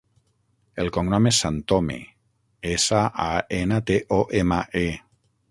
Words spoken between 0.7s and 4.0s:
El cognom és Santome: essa, a, ena,